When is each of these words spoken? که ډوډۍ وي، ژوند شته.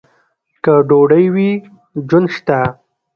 که 0.63 0.73
ډوډۍ 0.87 1.25
وي، 1.33 1.51
ژوند 2.07 2.27
شته. 2.35 2.59